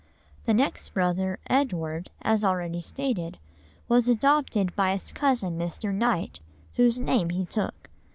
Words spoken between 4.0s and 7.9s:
adopted by his cousin Mr. Knight, whose name he took.